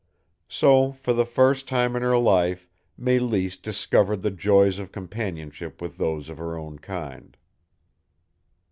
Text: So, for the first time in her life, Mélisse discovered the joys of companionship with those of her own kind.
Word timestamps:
So, 0.49 0.93
for 0.93 1.13
the 1.13 1.27
first 1.27 1.67
time 1.67 1.95
in 1.95 2.01
her 2.01 2.17
life, 2.17 2.67
Mélisse 2.99 3.61
discovered 3.61 4.23
the 4.23 4.31
joys 4.31 4.79
of 4.79 4.91
companionship 4.91 5.79
with 5.79 5.99
those 5.99 6.27
of 6.27 6.39
her 6.39 6.57
own 6.57 6.79
kind. 6.79 7.37